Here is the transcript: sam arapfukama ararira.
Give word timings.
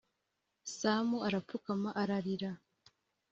sam 0.77 1.07
arapfukama 1.27 1.89
ararira. 2.01 2.51